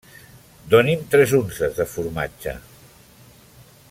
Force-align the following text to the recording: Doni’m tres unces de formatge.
Doni’m 0.71 1.03
tres 1.15 1.35
unces 1.41 1.77
de 1.83 1.87
formatge. 1.93 2.55